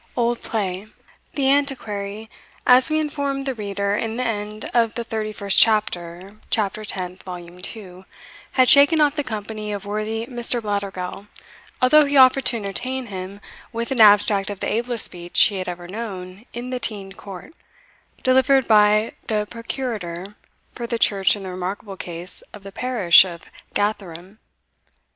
Old 0.17 0.41
Play. 0.41 0.87
The 1.35 1.51
Antiquary, 1.51 2.27
as 2.65 2.89
we 2.89 2.99
informed 2.99 3.45
the 3.45 3.53
reader 3.53 3.93
in 3.95 4.15
the 4.15 4.23
end 4.23 4.65
of 4.73 4.95
the 4.95 5.03
thirty 5.03 5.31
first 5.31 5.59
CHAPTER, 5.59 6.37
[tenth] 6.49 8.05
had 8.53 8.67
shaken 8.67 8.99
off 8.99 9.15
the 9.15 9.23
company 9.23 9.71
of 9.71 9.85
worthy 9.85 10.25
Mr. 10.25 10.59
Blattergowl, 10.59 11.27
although 11.83 12.05
he 12.05 12.17
offered 12.17 12.45
to 12.45 12.57
entertain 12.57 13.05
him 13.13 13.41
with 13.71 13.91
an 13.91 14.01
abstract 14.01 14.49
of 14.49 14.59
the 14.59 14.73
ablest 14.73 15.05
speech 15.05 15.39
he 15.39 15.57
had 15.57 15.69
ever 15.69 15.87
known 15.87 16.47
in 16.51 16.71
the 16.71 16.79
teind 16.79 17.15
court, 17.15 17.53
delivered 18.23 18.67
by 18.67 19.11
the 19.27 19.45
procurator 19.51 20.33
for 20.73 20.87
the 20.87 20.97
church 20.97 21.35
in 21.35 21.43
the 21.43 21.51
remarkable 21.51 21.95
case 21.95 22.41
of 22.53 22.63
the 22.63 22.71
parish 22.71 23.23
of 23.23 23.43
Gatherem. 23.75 24.39